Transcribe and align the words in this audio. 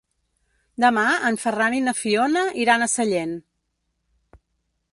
Demà 0.83 1.03
en 1.29 1.35
Ferran 1.43 1.75
i 1.79 1.83
na 1.89 1.93
Fiona 1.99 2.43
iran 2.63 2.85
a 2.85 2.89
Sellent. 2.97 3.39